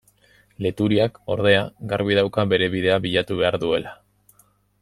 Leturiak, 0.65 1.19
ordea, 1.35 1.59
garbi 1.93 2.17
dauka 2.23 2.47
bere 2.55 2.73
bidea 2.77 2.99
bilatu 3.07 3.41
behar 3.43 3.63
duela. 3.67 3.97